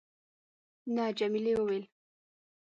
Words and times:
نه. 0.95 1.05
جميلې 1.17 1.53
وويل:. 1.57 1.85